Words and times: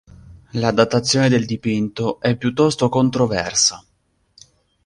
La 0.53 0.71
datazione 0.71 1.29
del 1.29 1.45
dipinto 1.45 2.19
è 2.21 2.35
piuttosto 2.35 2.89
controversa. 2.89 3.85